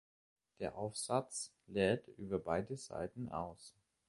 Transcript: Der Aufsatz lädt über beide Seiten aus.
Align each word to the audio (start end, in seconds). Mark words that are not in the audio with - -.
Der 0.59 0.79
Aufsatz 0.79 1.51
lädt 1.67 2.07
über 2.17 2.39
beide 2.39 2.75
Seiten 2.75 3.29
aus. 3.29 3.75